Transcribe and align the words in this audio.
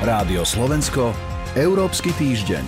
Rádio 0.00 0.48
Slovensko, 0.48 1.12
Európsky 1.52 2.16
týždeň. 2.16 2.64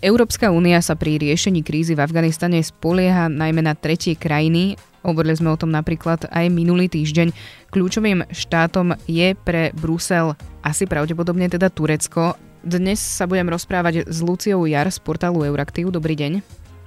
Európska 0.00 0.48
únia 0.48 0.80
sa 0.80 0.96
pri 0.96 1.20
riešení 1.20 1.60
krízy 1.60 1.92
v 1.92 2.00
Afganistane 2.00 2.56
spolieha 2.64 3.28
najmä 3.28 3.60
na 3.60 3.76
tretie 3.76 4.16
krajiny. 4.16 4.80
Hovorili 5.04 5.36
sme 5.36 5.52
o 5.52 5.60
tom 5.60 5.76
napríklad 5.76 6.32
aj 6.32 6.48
minulý 6.48 6.88
týždeň. 6.88 7.36
Kľúčovým 7.68 8.24
štátom 8.32 8.96
je 9.04 9.36
pre 9.36 9.76
Brusel 9.76 10.32
asi 10.64 10.88
pravdepodobne 10.88 11.52
teda 11.52 11.68
Turecko. 11.68 12.40
Dnes 12.64 12.96
sa 12.96 13.28
budem 13.28 13.52
rozprávať 13.52 14.08
s 14.08 14.24
Luciou 14.24 14.64
Jar 14.64 14.88
z 14.88 15.04
portálu 15.04 15.44
Euraktiv. 15.44 15.92
Dobrý 15.92 16.16
deň. 16.16 16.40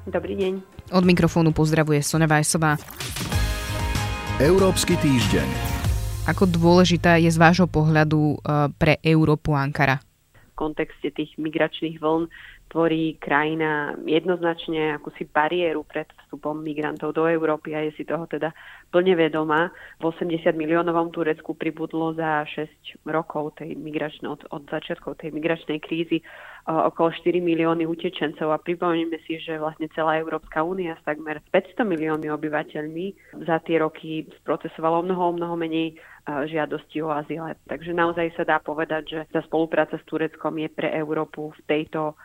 Dobrý 0.09 0.33
deň. 0.33 0.53
Od 0.89 1.05
mikrofónu 1.05 1.53
pozdravuje 1.53 2.01
Sonja 2.01 2.25
Vajsová. 2.25 2.81
Európsky 4.41 4.97
týždeň. 4.97 5.72
Ako 6.23 6.47
dôležitá 6.47 7.19
je 7.19 7.27
z 7.27 7.35
vášho 7.35 7.67
pohľadu 7.67 8.39
eh, 8.39 8.71
pre 8.79 8.95
Európu 9.03 9.51
Ankara? 9.51 9.99
V 10.31 10.55
kontexte 10.55 11.11
tých 11.11 11.35
migračných 11.35 11.99
vln 11.99 12.31
tvorí 12.73 13.21
krajina 13.21 13.93
jednoznačne 14.01 14.97
akúsi 14.97 15.29
bariéru 15.29 15.85
pred 15.85 16.09
vstupom 16.25 16.57
migrantov 16.57 17.13
do 17.13 17.29
Európy 17.29 17.77
a 17.77 17.85
je 17.85 17.93
si 17.93 18.03
toho 18.03 18.25
teda 18.25 18.49
plne 18.89 19.13
vedomá. 19.13 19.69
V 20.01 20.09
80 20.09 20.57
miliónovom 20.57 21.13
Turecku 21.13 21.53
pribudlo 21.53 22.17
za 22.17 22.41
6 22.49 23.05
rokov 23.05 23.61
tej 23.61 23.77
migračnej, 23.77 24.25
od, 24.25 24.41
od 24.49 24.65
začiatkov 24.73 25.21
tej 25.21 25.29
migračnej 25.29 25.77
krízy 25.77 26.25
okolo 26.63 27.11
4 27.11 27.43
milióny 27.43 27.83
utečencov 27.83 28.55
a 28.55 28.57
pripomíname 28.57 29.19
si, 29.27 29.35
že 29.35 29.59
vlastne 29.59 29.91
celá 29.91 30.15
Európska 30.17 30.63
únia 30.63 30.95
s 30.95 31.03
takmer 31.03 31.43
500 31.51 31.83
miliónmi 31.83 32.31
obyvateľmi 32.31 33.37
za 33.43 33.59
tie 33.67 33.83
roky 33.83 34.23
sprocesovalo 34.41 35.03
mnoho, 35.03 35.35
mnoho 35.35 35.59
menej 35.59 35.99
žiadosti 36.23 37.03
o 37.03 37.11
azyle. 37.11 37.59
Takže 37.67 37.91
naozaj 37.91 38.31
sa 38.39 38.47
dá 38.47 38.57
povedať, 38.63 39.03
že 39.11 39.19
tá 39.27 39.43
spolupráca 39.43 39.99
s 39.99 40.07
Tureckom 40.07 40.55
je 40.55 40.71
pre 40.71 40.87
Európu 40.95 41.51
v 41.51 41.61
tejto 41.67 42.15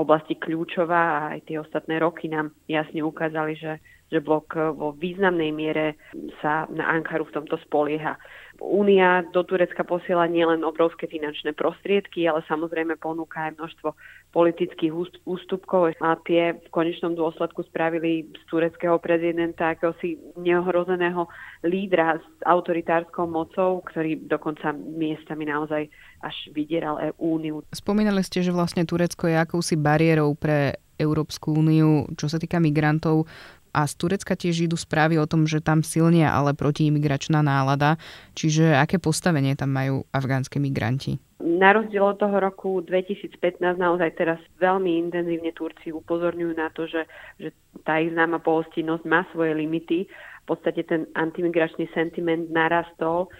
oblasti 0.00 0.38
kľúčová 0.38 1.02
a 1.18 1.22
aj 1.36 1.40
tie 1.48 1.56
ostatné 1.60 2.00
roky 2.00 2.30
nám 2.30 2.54
jasne 2.70 3.04
ukázali, 3.04 3.56
že, 3.58 3.78
že 4.12 4.20
blok 4.20 4.52
vo 4.76 4.92
významnej 4.92 5.48
miere 5.56 5.96
sa 6.44 6.68
na 6.68 6.92
Ankaru 6.92 7.24
v 7.32 7.40
tomto 7.40 7.56
spolieha. 7.64 8.20
Únia 8.60 9.24
do 9.32 9.42
Turecka 9.42 9.82
posiela 9.82 10.28
nielen 10.28 10.62
obrovské 10.62 11.08
finančné 11.08 11.56
prostriedky, 11.56 12.28
ale 12.28 12.44
samozrejme 12.46 13.00
ponúka 13.00 13.48
aj 13.48 13.56
množstvo 13.56 13.88
politických 14.30 14.92
ústupkov 15.24 15.96
a 15.98 16.14
tie 16.28 16.54
v 16.60 16.68
konečnom 16.70 17.16
dôsledku 17.16 17.64
spravili 17.66 18.28
z 18.28 18.42
tureckého 18.52 19.00
prezidenta 19.00 19.72
akéhosi 19.72 20.20
neohrozeného 20.36 21.26
lídra 21.64 22.20
s 22.20 22.26
autoritárskou 22.44 23.24
mocou, 23.26 23.80
ktorý 23.88 24.28
dokonca 24.28 24.76
miestami 24.76 25.48
naozaj 25.48 25.88
až 26.22 26.36
vydieral 26.54 27.00
úniu. 27.18 27.64
Spomínali 27.72 28.20
ste, 28.22 28.44
že 28.44 28.54
vlastne 28.54 28.86
Turecko 28.86 29.26
je 29.26 29.36
akousi 29.42 29.74
bariérou 29.74 30.36
pre 30.36 30.78
Európsku 31.00 31.56
úniu, 31.56 32.06
čo 32.14 32.30
sa 32.30 32.38
týka 32.38 32.62
migrantov. 32.62 33.26
A 33.72 33.88
z 33.88 33.92
Turecka 33.96 34.36
tiež 34.36 34.68
idú 34.68 34.76
správy 34.76 35.16
o 35.16 35.26
tom, 35.26 35.48
že 35.48 35.64
tam 35.64 35.80
silnie 35.80 36.28
ale 36.28 36.52
protiimigračná 36.52 37.40
nálada. 37.40 37.96
Čiže 38.36 38.76
aké 38.76 39.00
postavenie 39.00 39.56
tam 39.56 39.72
majú 39.72 40.04
afgánske 40.12 40.60
migranti? 40.60 41.16
Na 41.42 41.74
rozdiel 41.74 42.06
od 42.06 42.22
toho 42.22 42.38
roku 42.38 42.78
2015 42.86 43.58
naozaj 43.74 44.14
teraz 44.14 44.38
veľmi 44.62 45.02
intenzívne 45.10 45.50
Turci 45.50 45.90
upozorňujú 45.90 46.52
na 46.54 46.70
to, 46.70 46.86
že, 46.86 47.02
že 47.42 47.50
tá 47.82 47.98
ich 47.98 48.14
známa 48.14 48.38
pohostinnosť 48.38 49.02
má 49.02 49.26
svoje 49.34 49.58
limity. 49.58 50.06
V 50.42 50.46
podstate 50.46 50.86
ten 50.86 51.06
antimigračný 51.18 51.90
sentiment 51.94 52.50
narastol 52.50 53.30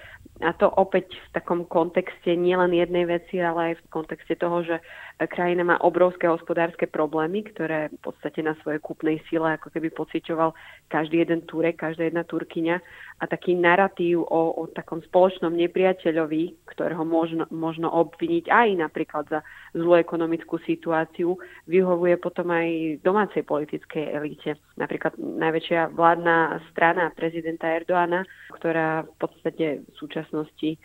a 0.42 0.50
to 0.56 0.67
opäť 0.75 1.12
v 1.12 1.28
takom 1.36 1.69
kontexte 1.69 2.34
nielen 2.34 2.75
jednej 2.75 3.06
veci, 3.06 3.39
ale 3.39 3.75
aj 3.75 3.75
v 3.78 3.86
kontexte 3.92 4.34
toho, 4.34 4.64
že 4.67 4.80
krajina 5.28 5.62
má 5.62 5.77
obrovské 5.84 6.27
hospodárske 6.27 6.91
problémy, 6.91 7.47
ktoré 7.47 7.92
v 7.92 8.00
podstate 8.00 8.41
na 8.41 8.57
svojej 8.64 8.80
kúpnej 8.80 9.20
sile 9.29 9.55
ako 9.55 9.70
keby 9.70 9.92
pociťoval 9.92 10.57
každý 10.89 11.23
jeden 11.23 11.45
Turek, 11.45 11.79
každá 11.79 12.08
jedna 12.08 12.24
Turkyňa 12.24 12.77
a 13.20 13.24
taký 13.29 13.55
narratív 13.55 14.24
o, 14.24 14.57
o 14.57 14.63
takom 14.73 15.05
spoločnom 15.05 15.52
nepriateľovi, 15.52 16.67
ktorého 16.67 17.05
možno, 17.05 17.45
možno 17.52 17.92
obviniť 17.92 18.48
aj 18.48 18.69
napríklad 18.80 19.25
za 19.29 19.45
zlú 19.77 20.01
ekonomickú 20.01 20.57
situáciu, 20.64 21.36
vyhovuje 21.69 22.17
potom 22.17 22.48
aj 22.48 22.98
domácej 23.05 23.45
politickej 23.45 24.17
elite. 24.17 24.57
Napríklad 24.80 25.20
najväčšia 25.20 25.92
vládna 25.92 26.64
strana 26.73 27.13
prezidenta 27.13 27.69
Erdoána, 27.69 28.25
ktorá 28.57 29.05
v 29.05 29.14
podstate 29.20 29.67
v 29.85 29.95
súčasnosti 29.97 30.81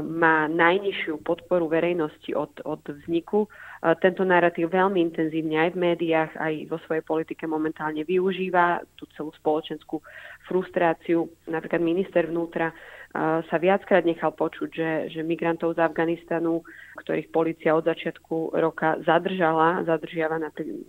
má 0.00 0.48
najnižšiu 0.48 1.20
podporu 1.20 1.68
verejnosti 1.68 2.32
od, 2.32 2.64
od 2.64 2.80
vzniku. 2.80 3.44
Tento 3.80 4.28
narratív 4.28 4.76
veľmi 4.76 5.00
intenzívne 5.00 5.56
aj 5.56 5.70
v 5.72 5.80
médiách, 5.80 6.32
aj 6.36 6.54
vo 6.68 6.76
svojej 6.84 7.00
politike 7.00 7.48
momentálne 7.48 8.04
využíva 8.04 8.84
tú 8.92 9.08
celú 9.16 9.32
spoločenskú 9.40 10.04
frustráciu. 10.44 11.32
Napríklad 11.48 11.80
minister 11.80 12.28
vnútra 12.28 12.76
sa 13.16 13.56
viackrát 13.58 14.06
nechal 14.06 14.30
počuť, 14.30 14.68
že, 14.70 14.90
že 15.10 15.20
migrantov 15.26 15.74
z 15.74 15.82
Afganistanu, 15.82 16.62
ktorých 17.02 17.34
policia 17.34 17.74
od 17.74 17.82
začiatku 17.82 18.54
roka 18.54 19.02
zadržala, 19.02 19.82
zadržiava, 19.82 20.38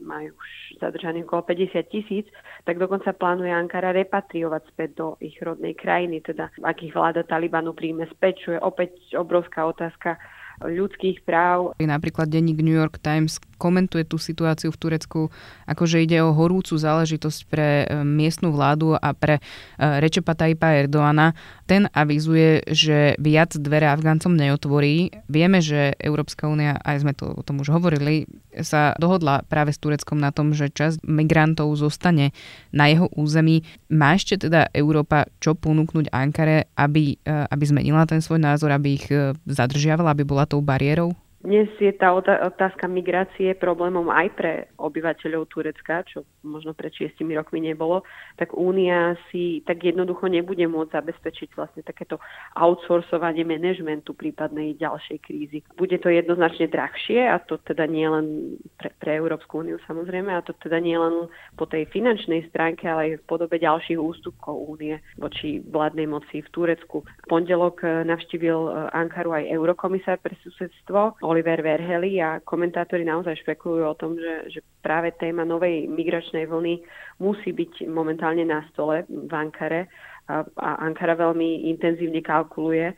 majú 0.05 0.29
už 0.37 0.49
zadržaných 0.77 1.25
okolo 1.25 1.41
50 1.49 1.81
tisíc, 1.89 2.29
tak 2.61 2.77
dokonca 2.77 3.17
plánuje 3.17 3.49
Ankara 3.49 3.89
repatriovať 3.89 4.61
späť 4.69 4.89
do 4.93 5.07
ich 5.17 5.33
rodnej 5.41 5.73
krajiny, 5.73 6.21
teda 6.21 6.53
ak 6.61 6.85
ich 6.85 6.93
vláda 6.93 7.25
Talibanu 7.25 7.73
príjme 7.73 8.05
späť, 8.13 8.45
čo 8.45 8.49
je 8.53 8.59
opäť 8.61 8.93
obrovská 9.17 9.65
otázka 9.65 10.21
ľudských 10.65 11.25
práv. 11.25 11.73
Napríklad 11.81 12.29
denník 12.29 12.61
New 12.61 12.75
York 12.75 13.01
Times 13.01 13.41
komentuje 13.61 14.01
tú 14.09 14.17
situáciu 14.17 14.73
v 14.73 14.81
Turecku, 14.81 15.21
akože 15.69 16.01
ide 16.01 16.17
o 16.25 16.33
horúcu 16.33 16.73
záležitosť 16.73 17.39
pre 17.45 17.85
e, 17.85 18.01
miestnu 18.01 18.49
vládu 18.49 18.97
a 18.97 19.13
pre 19.13 19.37
e, 19.37 19.41
Rečepa 19.77 20.33
Tajpa 20.33 20.81
Erdoana. 20.81 21.37
Ten 21.69 21.85
avizuje, 21.93 22.65
že 22.65 23.13
viac 23.21 23.53
dvere 23.53 23.85
Afgáncom 23.85 24.33
neotvorí. 24.33 25.13
Vieme, 25.29 25.61
že 25.61 25.93
Európska 26.01 26.49
únia, 26.49 26.81
aj 26.81 27.05
sme 27.05 27.13
to 27.13 27.29
o 27.29 27.45
tom 27.45 27.61
už 27.61 27.69
hovorili, 27.69 28.25
sa 28.65 28.97
dohodla 28.97 29.45
práve 29.45 29.69
s 29.69 29.77
Tureckom 29.77 30.17
na 30.17 30.33
tom, 30.33 30.57
že 30.57 30.73
časť 30.73 31.05
migrantov 31.05 31.69
zostane 31.77 32.33
na 32.73 32.89
jeho 32.89 33.05
území. 33.13 33.61
Má 33.93 34.17
ešte 34.17 34.49
teda 34.49 34.73
Európa 34.73 35.29
čo 35.37 35.53
ponúknuť 35.53 36.09
Ankare, 36.09 36.73
aby, 36.73 37.21
e, 37.21 37.29
aby 37.29 37.63
zmenila 37.69 38.09
ten 38.09 38.25
svoj 38.25 38.41
názor, 38.41 38.73
aby 38.73 38.97
ich 38.97 39.05
zadržiavala, 39.45 40.17
aby 40.17 40.25
bola 40.25 40.49
tou 40.49 40.59
bariérou? 40.65 41.13
Dnes 41.41 41.73
je 41.81 41.89
tá 41.97 42.13
otázka 42.13 42.85
migrácie 42.85 43.57
problémom 43.57 44.13
aj 44.13 44.27
pre 44.37 44.51
obyvateľov 44.77 45.49
Turecka, 45.49 46.05
čo 46.05 46.21
možno 46.45 46.77
pred 46.77 46.93
šiestimi 46.93 47.33
rokmi 47.33 47.65
nebolo, 47.65 48.05
tak 48.37 48.53
Únia 48.53 49.17
si 49.33 49.65
tak 49.65 49.81
jednoducho 49.81 50.29
nebude 50.29 50.61
môcť 50.69 50.93
zabezpečiť 50.93 51.57
vlastne 51.57 51.81
takéto 51.81 52.21
outsourcovanie 52.53 53.41
manažmentu 53.41 54.13
prípadnej 54.13 54.77
ďalšej 54.77 55.17
krízy. 55.25 55.65
Bude 55.73 55.97
to 55.97 56.13
jednoznačne 56.13 56.69
drahšie 56.69 57.25
a 57.25 57.41
to 57.41 57.57
teda 57.65 57.89
nie 57.89 58.05
len 58.05 58.57
pre, 58.77 58.93
pre 59.01 59.17
Európsku 59.17 59.65
úniu 59.65 59.81
samozrejme, 59.89 60.29
a 60.29 60.45
to 60.45 60.53
teda 60.61 60.77
nie 60.77 60.93
len 60.93 61.25
po 61.57 61.65
tej 61.65 61.89
finančnej 61.89 62.53
stránke, 62.53 62.85
ale 62.85 63.01
aj 63.01 63.11
v 63.17 63.25
podobe 63.25 63.57
ďalších 63.57 63.97
ústupkov 63.97 64.77
únie 64.77 65.01
voči 65.17 65.57
vládnej 65.65 66.05
moci 66.05 66.45
v 66.45 66.49
Turecku. 66.53 67.01
V 67.01 67.25
pondelok 67.25 67.81
eh, 67.81 68.05
navštívil 68.05 68.59
eh, 68.69 68.73
Ankaru 68.93 69.33
aj 69.33 69.49
eurokomisár 69.49 70.21
pre 70.21 70.37
susedstvo 70.45 71.17
Oliver 71.31 71.63
Verhely 71.63 72.19
a 72.19 72.43
komentátori 72.43 73.07
naozaj 73.07 73.39
špekulujú 73.47 73.85
o 73.87 73.95
tom, 73.95 74.19
že, 74.19 74.51
že 74.51 74.59
práve 74.83 75.15
téma 75.15 75.47
novej 75.47 75.87
migračnej 75.87 76.43
vlny 76.43 76.83
musí 77.23 77.55
byť 77.55 77.87
momentálne 77.87 78.43
na 78.43 78.67
stole 78.75 79.07
v 79.07 79.31
Ankare 79.31 79.87
a, 80.27 80.43
a 80.43 80.69
Ankara 80.83 81.15
veľmi 81.15 81.71
intenzívne 81.71 82.19
kalkuluje, 82.19 82.91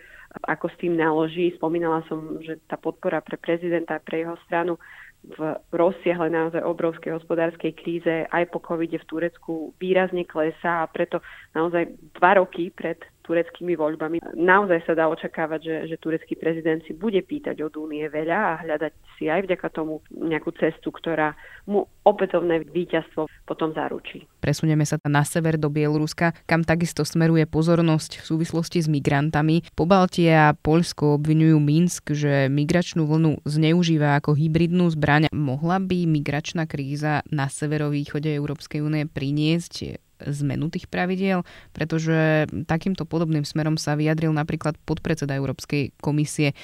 ako 0.49 0.66
s 0.66 0.75
tým 0.81 0.97
naloží. 0.97 1.53
Spomínala 1.53 2.01
som, 2.09 2.41
že 2.41 2.57
tá 2.65 2.74
podpora 2.74 3.21
pre 3.21 3.38
prezidenta, 3.38 4.01
pre 4.01 4.25
jeho 4.25 4.33
stranu 4.50 4.81
v 5.24 5.56
rozsiahle 5.71 6.27
naozaj 6.27 6.59
obrovskej 6.59 7.15
hospodárskej 7.15 7.71
kríze 7.79 8.27
aj 8.27 8.44
po 8.51 8.59
covide 8.59 9.00
v 9.00 9.07
Turecku 9.07 9.71
výrazne 9.79 10.27
klesá 10.27 10.83
a 10.83 10.91
preto 10.91 11.24
naozaj 11.56 11.95
dva 12.19 12.44
roky 12.44 12.68
pred 12.75 13.00
tureckými 13.24 13.74
voľbami. 13.80 14.20
Naozaj 14.36 14.84
sa 14.84 14.94
dá 14.94 15.08
očakávať, 15.08 15.62
že, 15.64 15.75
že 15.90 15.96
turecký 15.98 16.36
prezident 16.36 16.84
si 16.84 16.94
bude 16.94 17.24
pýtať 17.24 17.64
od 17.64 17.74
únie 17.80 18.04
veľa 18.12 18.38
a 18.38 18.60
hľadať 18.68 18.94
si 19.24 19.31
aj 19.31 19.48
vďaka 19.48 19.72
tomu 19.72 20.04
nejakú 20.12 20.52
cestu, 20.60 20.92
ktorá 20.92 21.31
mu 21.64 21.88
opätovné 22.04 22.68
víťazstvo 22.68 23.31
potom 23.48 23.72
zaručí. 23.72 24.28
Presunieme 24.44 24.84
sa 24.84 25.00
na 25.08 25.24
sever 25.24 25.56
do 25.56 25.72
Bieloruska, 25.72 26.36
kam 26.44 26.68
takisto 26.68 27.08
smeruje 27.08 27.48
pozornosť 27.48 28.20
v 28.20 28.28
súvislosti 28.28 28.84
s 28.84 28.92
migrantami. 28.92 29.64
Po 29.80 29.88
Baltie 29.88 30.36
a 30.36 30.52
Poľsko 30.52 31.16
obvinujú 31.16 31.56
Minsk, 31.64 32.12
že 32.12 32.52
migračnú 32.52 33.08
vlnu 33.08 33.40
zneužíva 33.48 34.20
ako 34.20 34.36
hybridnú 34.36 34.92
zbraň. 34.92 35.31
Mohla 35.31 35.80
by 35.80 36.04
migračná 36.04 36.68
kríza 36.68 37.24
na 37.31 37.48
severovýchode 37.48 38.28
Európskej 38.28 38.84
únie 38.84 39.08
priniesť 39.08 40.04
zmenu 40.24 40.68
tých 40.68 40.92
pravidiel, 40.92 41.48
pretože 41.72 42.48
takýmto 42.68 43.08
podobným 43.08 43.48
smerom 43.48 43.80
sa 43.80 43.96
vyjadril 43.96 44.36
napríklad 44.36 44.75
podpredseda 44.84 45.36
Európskej 45.36 45.96
komisie 46.00 46.56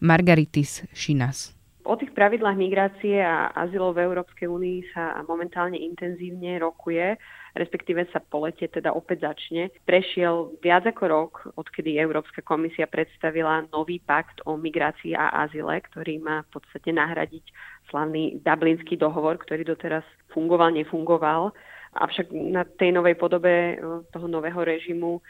Margaritis 0.00 0.84
Šinas. 0.92 1.55
O 1.86 1.94
tých 1.94 2.10
pravidlách 2.10 2.58
migrácie 2.58 3.22
a 3.22 3.54
azylov 3.54 3.94
v 3.94 4.10
Európskej 4.10 4.50
únii 4.50 4.90
sa 4.90 5.22
momentálne 5.22 5.78
intenzívne 5.78 6.58
rokuje, 6.58 7.14
respektíve 7.54 8.02
sa 8.10 8.18
po 8.18 8.42
lete 8.42 8.66
teda 8.66 8.90
opäť 8.90 9.30
začne. 9.30 9.70
Prešiel 9.86 10.58
viac 10.58 10.82
ako 10.90 11.04
rok, 11.06 11.32
odkedy 11.54 11.94
Európska 11.94 12.42
komisia 12.42 12.90
predstavila 12.90 13.70
nový 13.70 14.02
pakt 14.02 14.42
o 14.50 14.58
migrácii 14.58 15.14
a 15.14 15.46
azyle, 15.46 15.78
ktorý 15.86 16.18
má 16.18 16.42
v 16.50 16.58
podstate 16.58 16.90
nahradiť 16.90 17.46
slavný 17.86 18.42
Dublinský 18.42 18.98
dohovor, 18.98 19.38
ktorý 19.38 19.62
doteraz 19.62 20.02
fungoval, 20.34 20.74
nefungoval 20.74 21.54
Avšak 21.96 22.28
na 22.32 22.62
tej 22.64 22.92
novej 22.92 23.16
podobe 23.16 23.74
e, 23.74 23.74
toho 24.12 24.28
nového 24.28 24.60
režimu 24.60 25.24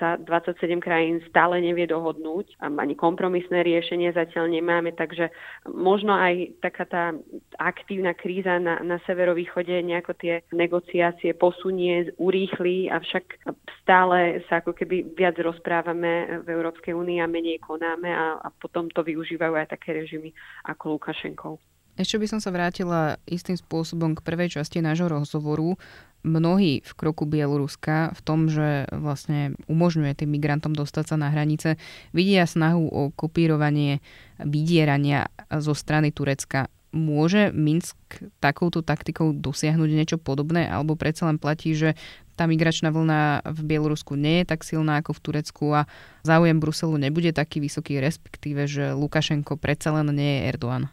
sa 0.00 0.16
27 0.16 0.80
krajín 0.80 1.20
stále 1.28 1.60
nevie 1.60 1.84
dohodnúť. 1.84 2.56
Ani 2.64 2.96
kompromisné 2.96 3.60
riešenie 3.60 4.16
zatiaľ 4.16 4.48
nemáme, 4.48 4.96
takže 4.96 5.28
možno 5.68 6.16
aj 6.16 6.56
taká 6.64 6.84
tá 6.88 7.04
aktívna 7.60 8.16
kríza 8.16 8.56
na, 8.56 8.80
na 8.80 8.96
severovýchode 9.04 9.76
nejako 9.84 10.16
tie 10.16 10.40
negociácie 10.56 11.36
posunie, 11.36 12.08
urýchli, 12.16 12.88
avšak 12.88 13.44
stále 13.84 14.40
sa 14.48 14.64
ako 14.64 14.72
keby 14.72 15.12
viac 15.12 15.36
rozprávame 15.36 16.40
v 16.42 16.46
Európskej 16.48 16.96
únii 16.96 17.20
a 17.20 17.28
menej 17.28 17.60
konáme 17.60 18.08
a, 18.08 18.40
a 18.40 18.48
potom 18.48 18.88
to 18.88 19.04
využívajú 19.04 19.52
aj 19.52 19.76
také 19.76 19.92
režimy 19.92 20.32
ako 20.64 20.96
Lukašenkov. 20.96 21.60
Ešte 21.96 22.20
by 22.20 22.26
som 22.28 22.40
sa 22.44 22.52
vrátila 22.52 23.16
istým 23.24 23.56
spôsobom 23.56 24.12
k 24.12 24.20
prvej 24.20 24.60
časti 24.60 24.84
nášho 24.84 25.08
rozhovoru. 25.08 25.80
Mnohí 26.20 26.84
v 26.84 26.92
kroku 26.92 27.24
Bieloruska 27.24 28.12
v 28.12 28.20
tom, 28.20 28.52
že 28.52 28.84
vlastne 28.92 29.56
umožňuje 29.64 30.12
tým 30.12 30.28
migrantom 30.28 30.76
dostať 30.76 31.14
sa 31.14 31.16
na 31.16 31.32
hranice, 31.32 31.80
vidia 32.12 32.44
snahu 32.44 32.84
o 32.84 33.08
kopírovanie 33.16 34.04
vydierania 34.36 35.32
zo 35.48 35.72
strany 35.72 36.12
Turecka. 36.12 36.68
Môže 36.92 37.48
Minsk 37.56 37.96
takouto 38.44 38.84
taktikou 38.84 39.32
dosiahnuť 39.32 39.90
niečo 39.92 40.16
podobné, 40.20 40.68
alebo 40.68 41.00
predsa 41.00 41.28
len 41.28 41.40
platí, 41.40 41.72
že 41.72 41.96
tá 42.36 42.44
migračná 42.44 42.92
vlna 42.92 43.40
v 43.48 43.60
Bielorusku 43.64 44.20
nie 44.20 44.44
je 44.44 44.52
tak 44.52 44.68
silná 44.68 45.00
ako 45.00 45.16
v 45.16 45.22
Turecku 45.24 45.64
a 45.72 45.88
záujem 46.28 46.60
Bruselu 46.60 47.00
nebude 47.00 47.32
taký 47.32 47.64
vysoký, 47.64 47.96
respektíve, 48.04 48.68
že 48.68 48.92
Lukašenko 48.92 49.56
predsa 49.56 49.96
len 49.96 50.12
nie 50.12 50.44
je 50.44 50.52
Erdoğan? 50.52 50.92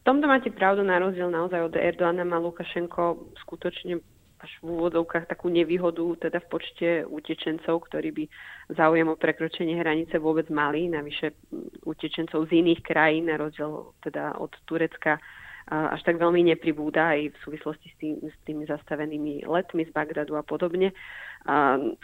V 0.00 0.04
tomto 0.08 0.24
máte 0.24 0.48
pravdu, 0.48 0.80
na 0.80 0.96
rozdiel 0.96 1.28
naozaj 1.28 1.60
od 1.60 1.74
Erdoána 1.76 2.24
má 2.24 2.40
Lukašenko 2.40 3.36
skutočne 3.44 4.00
až 4.40 4.52
v 4.64 4.72
úvodovkách 4.72 5.28
takú 5.28 5.52
nevýhodu 5.52 6.00
teda 6.16 6.40
v 6.40 6.48
počte 6.48 6.88
utečencov, 7.04 7.84
ktorí 7.84 8.08
by 8.08 8.24
záujem 8.72 9.04
o 9.12 9.20
prekročenie 9.20 9.76
hranice 9.76 10.16
vôbec 10.16 10.48
mali. 10.48 10.88
Navyše 10.88 11.52
utečencov 11.84 12.48
z 12.48 12.64
iných 12.64 12.80
krajín, 12.80 13.28
na 13.28 13.36
rozdiel 13.36 13.92
teda 14.00 14.40
od 14.40 14.56
Turecka, 14.64 15.20
až 15.70 16.02
tak 16.02 16.18
veľmi 16.18 16.42
nepribúda 16.50 17.14
aj 17.14 17.30
v 17.30 17.40
súvislosti 17.46 17.88
s, 17.94 17.96
tým, 18.02 18.14
s 18.26 18.36
tými 18.42 18.66
zastavenými 18.66 19.46
letmi 19.46 19.86
z 19.86 19.94
Bagdadu 19.94 20.34
a 20.34 20.42
podobne. 20.42 20.90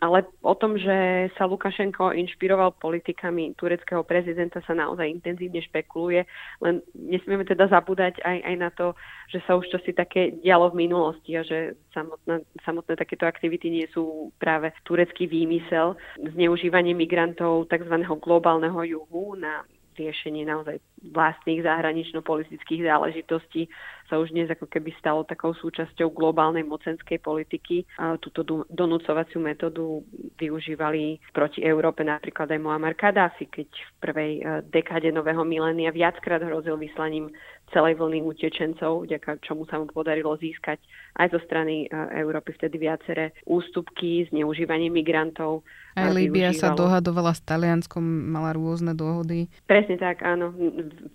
Ale 0.00 0.24
o 0.40 0.54
tom, 0.56 0.80
že 0.80 1.28
sa 1.36 1.44
Lukašenko 1.44 2.16
inšpiroval 2.16 2.78
politikami 2.80 3.52
tureckého 3.58 4.00
prezidenta 4.06 4.64
sa 4.64 4.72
naozaj 4.72 5.12
intenzívne 5.12 5.60
špekuluje, 5.60 6.24
len 6.64 6.80
nesmieme 6.96 7.44
teda 7.44 7.68
zabúdať 7.68 8.24
aj, 8.24 8.38
aj 8.48 8.54
na 8.56 8.70
to, 8.72 8.96
že 9.28 9.44
sa 9.44 9.58
už 9.58 9.68
čosi 9.68 9.92
také 9.92 10.40
dialo 10.40 10.72
v 10.72 10.88
minulosti 10.88 11.36
a 11.36 11.44
že 11.44 11.76
samotné, 11.92 12.48
samotné 12.64 12.96
takéto 12.96 13.28
aktivity 13.28 13.68
nie 13.68 13.84
sú 13.92 14.32
práve 14.40 14.72
turecký 14.88 15.28
výmysel. 15.28 16.00
Zneužívanie 16.16 16.96
migrantov 16.96 17.68
tzv. 17.68 17.92
globálneho 18.16 18.80
juhu 18.88 19.36
na 19.36 19.68
riešenie 19.96 20.44
naozaj 20.44 20.80
vlastných 21.02 21.60
zahranično-politických 21.62 22.88
záležitostí 22.88 23.68
sa 24.06 24.22
už 24.22 24.30
dnes 24.30 24.46
ako 24.46 24.70
keby 24.70 24.94
stalo 24.96 25.26
takou 25.26 25.50
súčasťou 25.52 26.14
globálnej 26.14 26.62
mocenskej 26.62 27.18
politiky. 27.18 27.82
A 27.98 28.14
túto 28.16 28.46
donúcovaciu 28.70 29.42
metódu 29.42 30.02
využívali 30.38 31.18
proti 31.34 31.66
Európe 31.66 32.06
napríklad 32.06 32.46
aj 32.46 32.60
Muammar 32.62 32.94
Gaddafi, 32.94 33.50
keď 33.50 33.68
v 33.68 33.90
prvej 33.98 34.32
e, 34.38 34.42
dekáde 34.70 35.10
nového 35.10 35.42
milénia 35.42 35.90
viackrát 35.90 36.38
hrozil 36.38 36.78
vyslaním 36.78 37.34
celej 37.74 37.98
vlny 37.98 38.22
utečencov, 38.22 39.10
vďaka 39.10 39.42
čomu 39.42 39.66
sa 39.66 39.82
mu 39.82 39.90
podarilo 39.90 40.38
získať 40.38 40.78
aj 41.18 41.34
zo 41.34 41.40
strany 41.42 41.90
e, 41.90 41.98
Európy 42.22 42.54
vtedy 42.54 42.78
viaceré 42.78 43.34
ústupky, 43.42 44.30
zneužívanie 44.30 44.86
migrantov. 44.86 45.66
Aj 45.98 46.14
Líbia 46.14 46.54
sa 46.54 46.76
dohadovala 46.76 47.34
s 47.34 47.42
Talianskom, 47.42 48.04
mala 48.04 48.54
rôzne 48.54 48.94
dohody. 48.94 49.50
Presne 49.66 49.98
tak, 49.98 50.22
áno. 50.22 50.54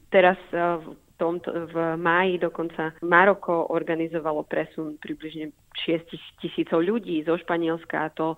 Teraz 0.10 0.38
e, 0.52 0.58
v 0.58 0.96
tomto, 1.18 1.50
v 1.70 1.76
máji 1.98 2.42
dokonca 2.42 2.98
Maroko 3.06 3.70
organizovalo 3.70 4.44
presun 4.44 4.98
približne 4.98 5.54
6 5.86 6.42
tisícov 6.42 6.82
ľudí 6.82 7.22
zo 7.24 7.38
Španielska 7.38 7.98
a 8.08 8.14
to 8.14 8.28
e, 8.34 8.38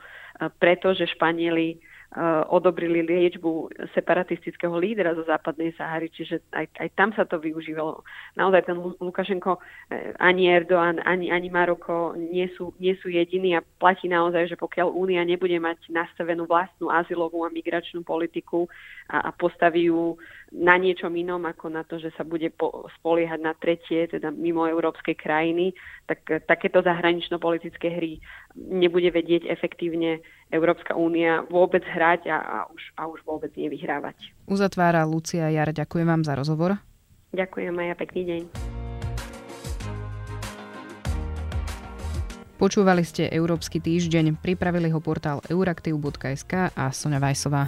preto, 0.60 0.92
že 0.92 1.10
Španieli 1.10 1.80
Eh, 2.14 2.44
odobrili 2.46 3.02
liečbu 3.02 3.74
separatistického 3.98 4.78
lídra 4.78 5.18
zo 5.18 5.26
západnej 5.26 5.74
Sahary, 5.74 6.14
čiže 6.14 6.46
aj, 6.54 6.70
aj 6.78 6.90
tam 6.94 7.10
sa 7.18 7.26
to 7.26 7.42
využívalo. 7.42 8.06
Naozaj 8.38 8.70
ten 8.70 8.78
Lukašenko, 8.78 9.58
eh, 9.90 10.14
ani 10.22 10.46
Erdoğan, 10.46 11.02
ani, 11.02 11.34
ani 11.34 11.50
Maroko 11.50 12.14
nie 12.14 12.46
sú, 12.54 12.70
nie 12.78 12.94
sú 13.02 13.10
jediní 13.10 13.58
a 13.58 13.66
platí 13.82 14.06
naozaj, 14.06 14.46
že 14.46 14.62
pokiaľ 14.62 14.94
Únia 14.94 15.26
nebude 15.26 15.58
mať 15.58 15.90
nastavenú 15.90 16.46
vlastnú 16.46 16.94
azylovú 16.94 17.42
a 17.42 17.50
migračnú 17.50 18.06
politiku 18.06 18.70
a, 19.10 19.26
a 19.26 19.30
postaví 19.34 19.90
ju 19.90 20.14
na 20.54 20.78
niečom 20.78 21.10
inom 21.18 21.42
ako 21.50 21.66
na 21.74 21.82
to, 21.82 21.98
že 21.98 22.14
sa 22.14 22.22
bude 22.22 22.54
po, 22.54 22.86
spoliehať 23.02 23.40
na 23.42 23.58
tretie, 23.58 24.06
teda 24.06 24.30
mimo 24.30 24.70
európskej 24.70 25.18
krajiny, 25.18 25.74
tak 26.06 26.46
takéto 26.46 26.86
zahranično-politické 26.86 27.90
hry 27.90 28.22
nebude 28.54 29.10
vedieť 29.10 29.50
efektívne 29.50 30.22
Európska 30.54 30.94
únia 30.94 31.42
vôbec 31.50 31.82
hrať 31.82 32.30
a, 32.30 32.38
a, 32.38 32.58
už, 32.70 32.84
a 32.94 33.10
už 33.10 33.20
vôbec 33.26 33.50
nevyhrávať. 33.58 34.30
Uzatvára 34.46 35.02
Lucia 35.10 35.50
Jar. 35.50 35.74
Ďakujem 35.74 36.06
vám 36.06 36.22
za 36.22 36.38
rozhovor. 36.38 36.78
Ďakujem 37.34 37.74
aj 37.74 37.88
a 37.90 37.96
pekný 37.98 38.22
deň. 38.30 38.42
Počúvali 42.62 43.04
ste 43.04 43.28
Európsky 43.28 43.82
týždeň, 43.82 44.40
pripravili 44.40 44.88
ho 44.94 45.02
portál 45.02 45.42
euraktiv.sk 45.50 46.72
a 46.72 46.94
Sonja 46.94 47.20
Vajsová. 47.20 47.68